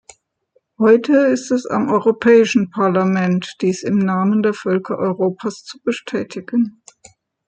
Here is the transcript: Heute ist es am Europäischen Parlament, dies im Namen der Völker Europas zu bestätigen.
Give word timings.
Heute 0.79 1.13
ist 1.27 1.51
es 1.51 1.67
am 1.67 1.89
Europäischen 1.91 2.71
Parlament, 2.71 3.57
dies 3.61 3.83
im 3.83 3.99
Namen 3.99 4.41
der 4.41 4.55
Völker 4.55 4.97
Europas 4.97 5.63
zu 5.63 5.77
bestätigen. 5.83 6.81